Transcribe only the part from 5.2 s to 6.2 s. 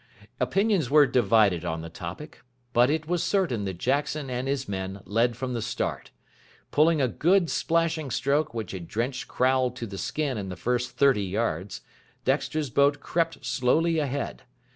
from the start.